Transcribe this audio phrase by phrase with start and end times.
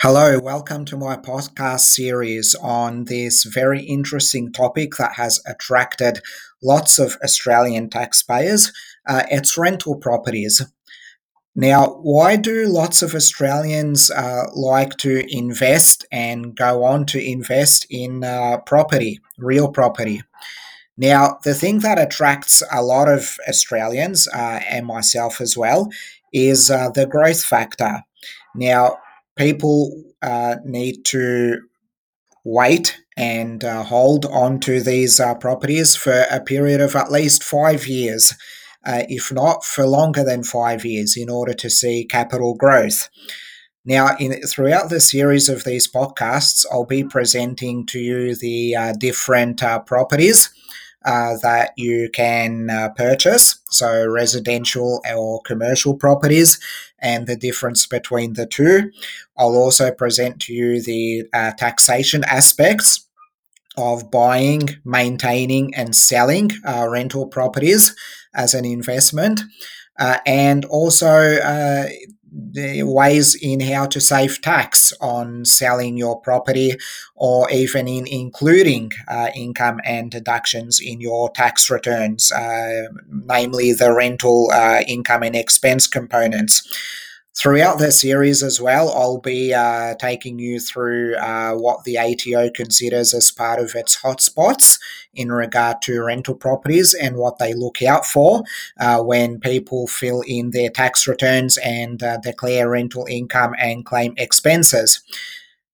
[0.00, 6.20] Hello, welcome to my podcast series on this very interesting topic that has attracted
[6.62, 8.74] lots of Australian taxpayers.
[9.08, 10.60] Uh, it's rental properties.
[11.54, 17.86] Now, why do lots of Australians uh, like to invest and go on to invest
[17.88, 20.20] in uh, property, real property?
[20.98, 25.88] Now, the thing that attracts a lot of Australians uh, and myself as well
[26.34, 28.02] is uh, the growth factor.
[28.54, 28.98] Now,
[29.36, 31.60] people uh, need to
[32.44, 37.42] wait and uh, hold on to these uh, properties for a period of at least
[37.42, 38.34] five years,
[38.84, 43.08] uh, if not for longer than five years, in order to see capital growth.
[43.84, 48.92] Now, in, throughout the series of these podcasts, I'll be presenting to you the uh,
[48.98, 50.50] different uh, properties
[51.06, 56.58] uh, that you can uh, purchase, so residential or commercial properties,
[56.98, 58.90] and the difference between the two.
[59.38, 63.06] I'll also present to you the uh, taxation aspects
[63.78, 67.94] of buying, maintaining, and selling uh, rental properties
[68.34, 69.42] as an investment.
[69.98, 71.38] Uh, and also
[72.56, 76.76] ways in how to save tax on selling your property
[77.14, 83.92] or even in including uh, income and deductions in your tax returns, uh, namely the
[83.92, 86.62] rental uh, income and expense components.
[87.38, 92.48] Throughout this series as well, I'll be uh, taking you through uh, what the ATO
[92.48, 94.78] considers as part of its hotspots
[95.12, 98.42] in regard to rental properties and what they look out for
[98.80, 104.14] uh, when people fill in their tax returns and uh, declare rental income and claim
[104.16, 105.02] expenses.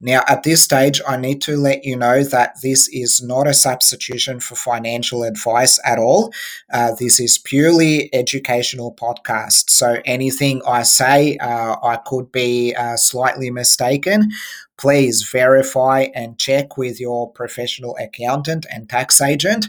[0.00, 3.54] Now, at this stage, I need to let you know that this is not a
[3.54, 6.32] substitution for financial advice at all.
[6.70, 9.70] Uh, this is purely educational podcast.
[9.70, 14.30] So anything I say, uh, I could be uh, slightly mistaken.
[14.76, 19.66] Please verify and check with your professional accountant and tax agent.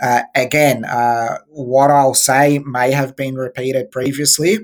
[0.00, 4.58] Uh, again, uh, what I'll say may have been repeated previously,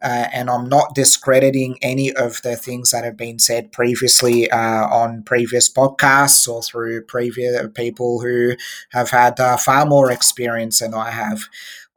[0.00, 4.86] uh, and I'm not discrediting any of the things that have been said previously uh,
[4.86, 8.54] on previous podcasts or through previous people who
[8.90, 11.48] have had uh, far more experience than I have.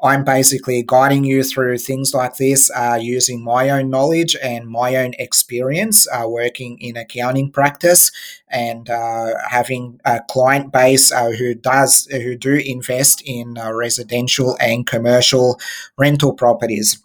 [0.03, 4.95] I'm basically guiding you through things like this uh, using my own knowledge and my
[4.95, 8.11] own experience uh, working in accounting practice
[8.49, 14.57] and uh, having a client base uh, who does who do invest in uh, residential
[14.59, 15.59] and commercial
[15.99, 16.97] rental properties.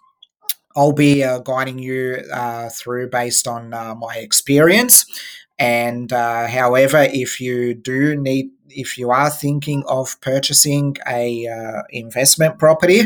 [0.74, 2.22] I'll be uh, guiding you
[2.70, 5.06] through based on my experience.
[5.58, 12.58] And however, if you do need if you are thinking of purchasing a uh, investment
[12.58, 13.02] property,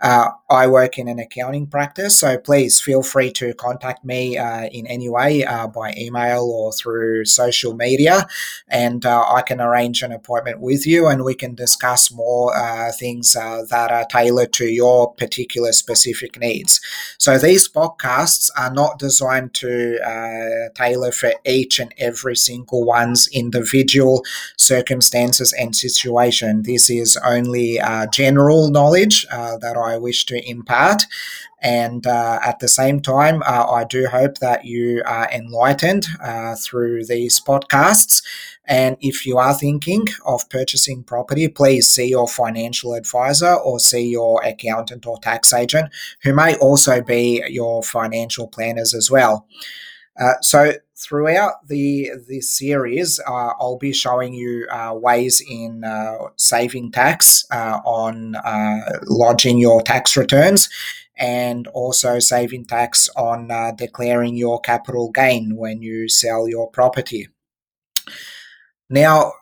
[0.00, 4.64] uh, I work in an accounting practice, so please feel free to contact me uh,
[4.66, 8.26] in any way uh, by email or through social media,
[8.68, 12.92] and uh, I can arrange an appointment with you, and we can discuss more uh,
[12.92, 16.80] things that are tailored to your particular specific needs.
[17.18, 24.24] So these podcasts are not designed to tailor for each and every single one's individual
[24.56, 26.62] circumstance circumstances and situation.
[26.62, 31.02] This is only uh, general knowledge uh, that I wish to impart.
[31.60, 36.56] And uh, at the same time, uh, I do hope that you are enlightened uh,
[36.56, 38.22] through these podcasts.
[38.66, 44.08] And if you are thinking of purchasing property, please see your financial advisor or see
[44.08, 45.90] your accountant or tax agent,
[46.22, 49.46] who may also be your financial planners as well.
[50.18, 56.28] Uh, so throughout the this series, uh, I'll be showing you uh, ways in uh,
[56.36, 60.68] saving tax uh, on uh, lodging your tax returns,
[61.16, 67.28] and also saving tax on declaring your capital gain when you sell your property.
[68.88, 69.32] Now,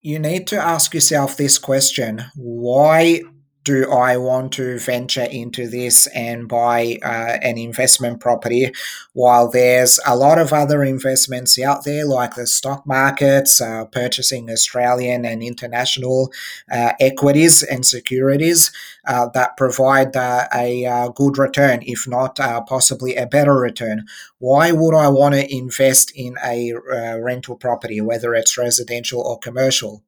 [0.00, 3.22] you need to ask yourself this question: Why
[3.64, 8.72] do I want to venture into this and buy uh, an investment property
[9.12, 14.50] while there's a lot of other investments out there like the stock markets, uh, purchasing
[14.50, 16.32] Australian and international
[16.70, 18.72] uh, equities and securities
[19.06, 22.36] uh, that provide uh, a uh, good return, if not
[22.66, 24.06] possibly a better return?
[24.38, 26.72] Why would I want to invest in a
[27.20, 30.02] rental property, whether it's residential or commercial?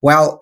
[0.00, 0.38] Well,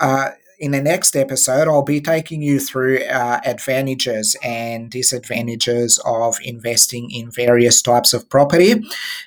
[0.58, 7.10] in the next episode, I'll be taking you through uh, advantages and disadvantages of investing
[7.10, 8.74] in various types of property.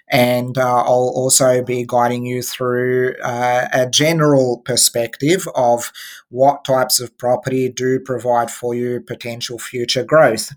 [0.10, 5.92] And uh, I'll also be guiding you through uh, a general perspective of
[6.30, 10.52] what types of property do provide for you potential future growth.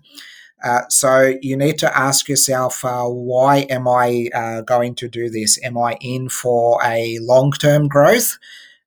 [0.63, 5.29] Uh, so you need to ask yourself, uh, why am I uh, going to do
[5.29, 5.59] this?
[5.61, 8.37] Am I in for a long-term growth?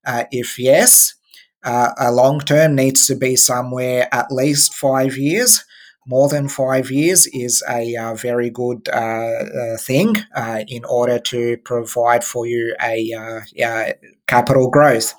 [0.07, 1.16] Uh, if yes,
[1.67, 5.65] uh, a long-term needs to be somewhere at least five years.
[6.07, 8.89] More than five years is a uh, very good
[9.81, 10.15] thing
[10.69, 13.95] in order to provide for you a
[14.29, 15.15] capital growth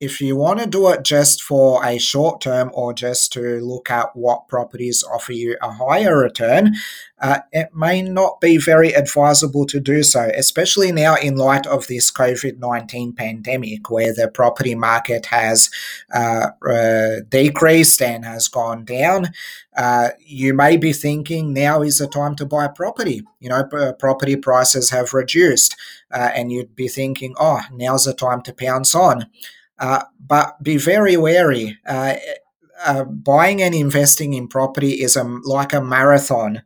[0.00, 3.90] if you want to do it just for a short term or just to look
[3.90, 6.76] at what properties offer you a higher return,
[7.20, 11.88] uh, it may not be very advisable to do so, especially now in light of
[11.88, 15.68] this COVID 19 pandemic, where the property market has
[16.14, 19.32] uh, uh, decreased and has gone down.
[19.76, 23.22] Uh, you may be thinking now is the time to buy property.
[23.40, 25.74] You know, property prices have reduced,
[26.12, 29.26] uh, and you'd be thinking, oh, now's the time to pounce on.
[29.78, 31.78] Uh, but be very wary.
[31.86, 32.16] Uh,
[32.84, 36.62] uh, buying and investing in property is a, like a marathon.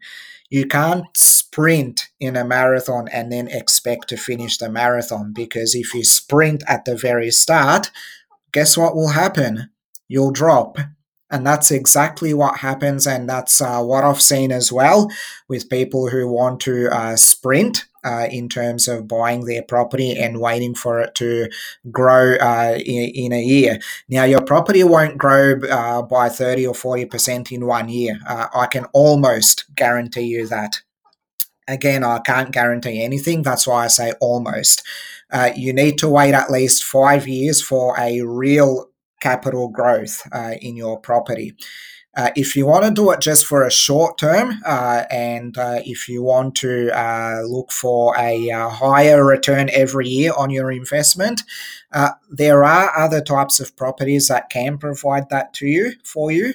[0.50, 5.94] You can't sprint in a marathon and then expect to finish the marathon because if
[5.94, 7.90] you sprint at the very start,
[8.52, 9.70] guess what will happen?
[10.08, 10.78] You'll drop.
[11.30, 13.06] And that's exactly what happens.
[13.06, 15.10] And that's uh, what I've seen as well
[15.48, 20.40] with people who want to uh, sprint uh, in terms of buying their property and
[20.40, 21.48] waiting for it to
[21.90, 23.78] grow uh, in, in, a year.
[24.08, 28.18] Now, your property won't grow uh, by 30 or 40% in one year.
[28.26, 30.80] Uh, I can almost guarantee you that.
[31.68, 33.42] Again, I can't guarantee anything.
[33.42, 34.82] That's why I say almost.
[35.30, 38.90] Uh, you need to wait at least five years for a real
[39.20, 40.26] capital growth
[40.60, 41.54] in your property.
[42.14, 45.80] Uh, if you want to do it just for a short term, uh, and uh,
[45.84, 50.70] if you want to uh, look for a uh, higher return every year on your
[50.70, 51.42] investment,
[51.92, 56.52] uh, there are other types of properties that can provide that to you for you,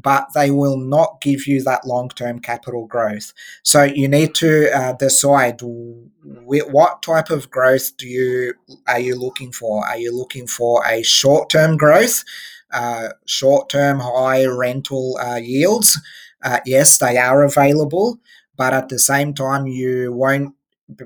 [0.00, 3.32] but they will not give you that long term capital growth.
[3.62, 8.54] So you need to decide what type of growth do you
[8.86, 9.86] are you looking for?
[9.86, 12.24] Are you looking for a short term growth?
[12.72, 16.00] uh, short term high rental uh, yields.
[16.42, 18.18] Uh, yes, they are available,
[18.56, 20.54] but at the same time, you won't.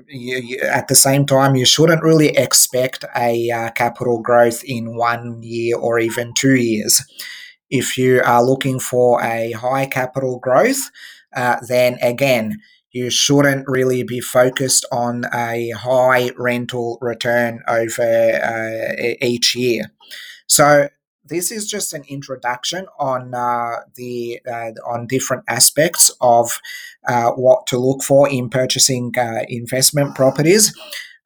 [0.07, 4.95] You, you, at the same time, you shouldn't really expect a uh, capital growth in
[4.95, 7.01] one year or even two years.
[7.71, 10.91] If you are looking for a high capital growth,
[11.35, 12.59] uh, then again,
[12.91, 19.91] you shouldn't really be focused on a high rental return over uh, each year.
[20.47, 20.89] So
[21.23, 26.59] this is just an introduction on uh, the uh, on different aspects of
[27.07, 30.77] uh, what to look for in purchasing uh, investment properties.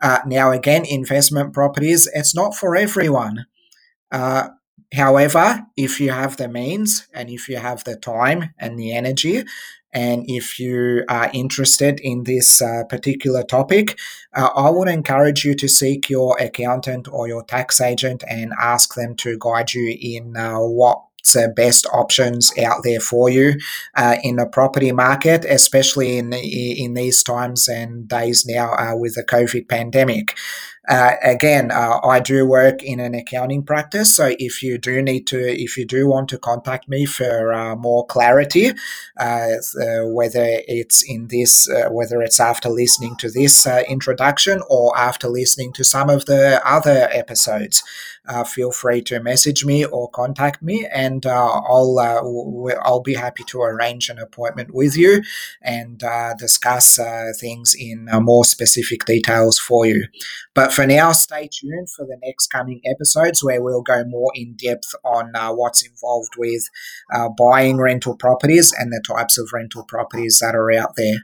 [0.01, 3.47] Uh, now, again, investment properties it's not for everyone.
[4.93, 9.43] However, if you have the means and if you have the time and the energy,
[9.95, 13.97] and if you are interested in this uh, particular topic,
[14.33, 18.95] uh, I would encourage you to seek your accountant or your tax agent and ask
[18.95, 21.01] them to guide you in uh, what
[21.33, 23.55] the best options out there for you
[23.95, 29.15] uh, in the property market, especially in in these times and days now uh, with
[29.15, 30.37] the COVID pandemic.
[30.87, 35.25] Uh, again, uh, I do work in an accounting practice, so if you do need
[35.27, 38.71] to, if you do want to contact me for uh, more clarity,
[39.17, 39.47] uh,
[40.03, 45.27] whether it's in this, uh, whether it's after listening to this uh, introduction or after
[45.27, 47.83] listening to some of the other episodes,
[48.47, 53.61] feel free to message me or contact me, and I'll w- I'll be happy to
[53.61, 55.21] arrange an appointment with you
[55.61, 56.03] and
[56.37, 56.99] discuss
[57.39, 60.07] things in more specific details for you.
[60.55, 64.57] But for now, stay tuned for the next coming episodes where we'll go more in
[64.61, 66.63] depth on uh, what's involved with
[67.13, 71.19] uh, buying rental properties and the types of rental properties that are out there.